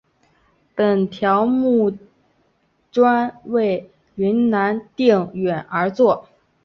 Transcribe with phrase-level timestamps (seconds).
[0.73, 1.95] 本条目
[2.89, 6.27] 专为云南定远而作。